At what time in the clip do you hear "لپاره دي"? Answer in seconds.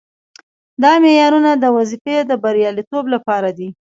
3.13-3.69